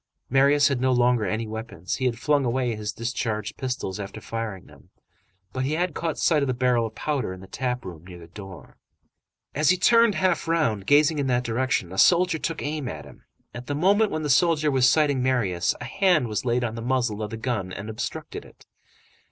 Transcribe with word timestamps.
Marius 0.31 0.69
had 0.69 0.81
no 0.81 0.91
longer 0.91 1.25
any 1.25 1.45
weapons; 1.45 1.97
he 1.97 2.05
had 2.05 2.17
flung 2.17 2.43
away 2.43 2.75
his 2.75 2.91
discharged 2.91 3.55
pistols 3.55 3.99
after 3.99 4.19
firing 4.19 4.65
them; 4.65 4.89
but 5.53 5.63
he 5.63 5.73
had 5.73 5.93
caught 5.93 6.17
sight 6.17 6.41
of 6.41 6.47
the 6.47 6.55
barrel 6.55 6.87
of 6.87 6.95
powder 6.95 7.33
in 7.33 7.39
the 7.39 7.45
tap 7.45 7.85
room, 7.85 8.03
near 8.05 8.17
the 8.17 8.25
door. 8.25 8.77
As 9.53 9.69
he 9.69 9.77
turned 9.77 10.15
half 10.15 10.47
round, 10.47 10.87
gazing 10.87 11.19
in 11.19 11.27
that 11.27 11.43
direction, 11.43 11.91
a 11.91 11.99
soldier 11.99 12.39
took 12.39 12.63
aim 12.63 12.87
at 12.87 13.05
him. 13.05 13.25
At 13.53 13.67
the 13.67 13.75
moment 13.75 14.09
when 14.09 14.23
the 14.23 14.29
soldier 14.31 14.71
was 14.71 14.89
sighting 14.89 15.21
Marius, 15.21 15.75
a 15.79 15.85
hand 15.85 16.27
was 16.27 16.45
laid 16.45 16.63
on 16.63 16.73
the 16.73 16.81
muzzle 16.81 17.21
of 17.21 17.29
the 17.29 17.37
gun 17.37 17.71
and 17.71 17.87
obstructed 17.87 18.43
it. 18.43 18.65